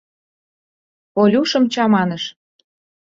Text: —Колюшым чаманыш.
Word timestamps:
—Колюшым 1.15 1.63
чаманыш. 1.73 2.23